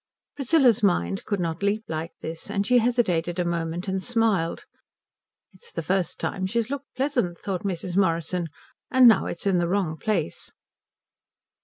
[0.35, 4.65] Priscilla's mind could not leap like this, and she hesitated a moment and smiled.
[5.53, 7.95] ("It's the first time she's looked pleasant," thought Mrs.
[7.95, 8.47] Morrison,
[8.89, 10.53] "and now it's in the wrong place.")